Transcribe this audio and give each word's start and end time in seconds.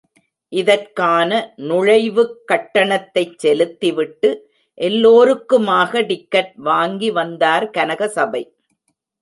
இதற்கான 0.51 1.31
நுழைவுக் 1.57 2.33
கட்டணத்தைச் 2.45 3.35
செலுத்தி 3.37 3.91
விட்டு 3.91 4.31
எல்லோருக்குமாக 4.77 6.01
டிக்கட் 6.01 6.51
வாங்கி 6.55 7.11
வந்தார் 7.11 7.69
கனகசபை. 7.77 8.43